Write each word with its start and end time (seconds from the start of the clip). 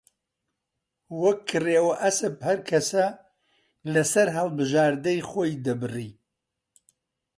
وەک 1.21 1.39
گرێوە 1.49 1.93
ئەسپ 2.01 2.35
هەر 2.47 2.59
کەسە 2.69 3.05
لە 3.93 4.03
سەر 4.13 4.27
هەڵبژاردەی 4.37 5.25
خۆی 5.29 5.61
دەبڕی 5.65 6.11